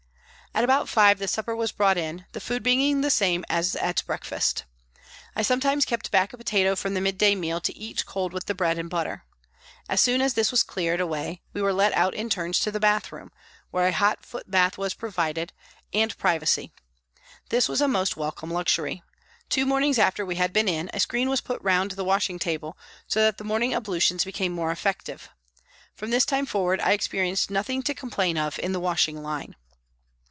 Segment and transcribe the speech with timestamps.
[0.53, 4.03] At about five the supper was brought in, the food being the same as at
[4.05, 4.65] breakfast.
[5.33, 8.53] I sometimes kept back a potato from the midday meal to eat cold with the
[8.53, 9.23] bread and butter.
[9.87, 12.81] As soon as this was cleared away we were let out in turns to the
[12.81, 13.31] bath room,
[13.69, 15.53] where a hot foot bath was provided,
[15.93, 16.73] and privacy.
[17.47, 19.03] This was a most welcome luxury.
[19.47, 22.77] Two mornings after we had been in, a screen was put round the washing table
[23.07, 25.29] so that the morning ablutions became more effective.
[25.95, 29.55] From this time forward I ex perienced nothing to complain of in the washing line.